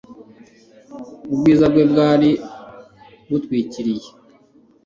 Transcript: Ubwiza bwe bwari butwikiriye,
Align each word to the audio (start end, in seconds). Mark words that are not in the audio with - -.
Ubwiza 1.33 1.65
bwe 1.71 1.83
bwari 1.91 2.29
butwikiriye, 3.29 4.09